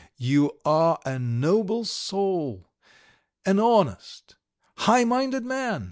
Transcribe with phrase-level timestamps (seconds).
[0.17, 2.67] You are a noble soul,
[3.45, 4.35] an honest,
[4.75, 5.79] high minded man!